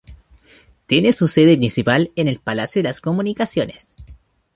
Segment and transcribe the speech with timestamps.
[0.87, 3.97] Tiene su sede principal en el Palacio de Comunicaciones.